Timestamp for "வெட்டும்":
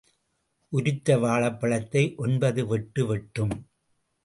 3.05-3.67